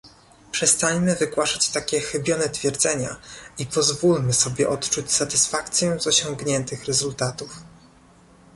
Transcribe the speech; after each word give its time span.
Przestańmy 0.51 1.15
wygłaszać 1.15 1.69
takie 1.69 1.99
chybione 1.99 2.49
twierdzenia 2.49 3.15
i 3.57 3.65
pozwólmy 3.65 4.33
sobie 4.33 4.69
odczuć 4.69 5.11
satysfakcję 5.11 5.99
z 5.99 6.07
osiągniętych 6.07 6.85
rezultatów 6.85 7.55